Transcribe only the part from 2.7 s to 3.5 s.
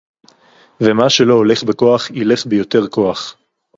כוח